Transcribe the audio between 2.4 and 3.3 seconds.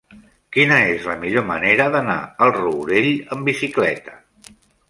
al Rourell